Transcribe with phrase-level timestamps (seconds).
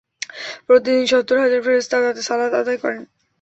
[0.67, 3.01] প্রতিদিন সত্তর হাজার ফেরেশতা তাতে সালাত আদায় করেন।